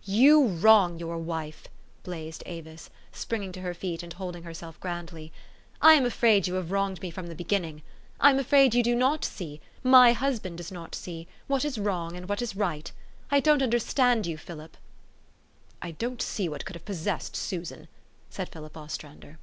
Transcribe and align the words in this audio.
"You 0.24 0.44
wrong 0.44 0.98
your 0.98 1.16
wife!" 1.18 1.68
blazed 2.02 2.42
Avis, 2.46 2.90
springing 3.12 3.52
to 3.52 3.60
her 3.60 3.74
feet, 3.74 4.02
and 4.02 4.12
holding 4.12 4.42
herself 4.42 4.80
grandly." 4.80 5.32
I 5.80 5.92
am 5.94 6.04
afraid 6.04 6.48
you 6.48 6.54
have 6.54 6.72
wronged 6.72 7.00
me 7.00 7.12
from 7.12 7.28
the 7.28 7.36
beginning. 7.36 7.82
I 8.18 8.32
THE 8.32 8.42
STOEY 8.42 8.62
OF 8.64 8.64
AVIS. 8.64 8.72
303 8.72 8.74
am 8.74 8.74
afraid 8.74 8.74
you 8.74 8.82
do 8.82 8.98
not 8.98 9.24
see 9.24 9.60
my 9.84 10.12
husband 10.14 10.56
does 10.56 10.72
not 10.72 10.96
see 10.96 11.28
what 11.46 11.64
is 11.64 11.78
wrong, 11.78 12.16
and 12.16 12.28
what 12.28 12.42
is 12.42 12.56
right. 12.56 12.90
I 13.30 13.38
don't 13.38 13.62
understand 13.62 14.26
you, 14.26 14.36
Philip."" 14.36 14.76
I 15.80 15.92
don't 15.92 16.20
see 16.22 16.48
what 16.48 16.64
could 16.64 16.74
have 16.74 16.84
possessed 16.84 17.36
Susan," 17.36 17.86
said 18.30 18.48
Philip 18.48 18.76
Ostrander. 18.76 19.38